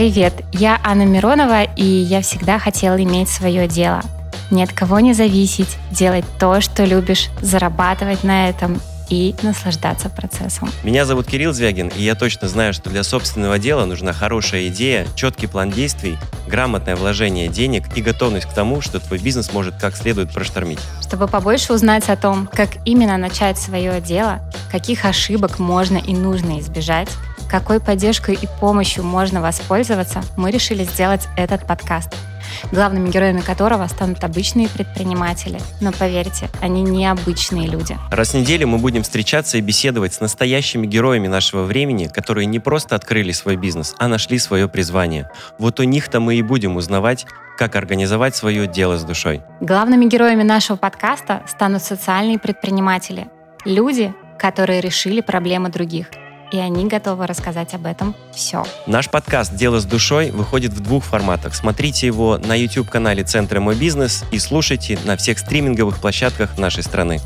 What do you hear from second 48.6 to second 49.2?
дело с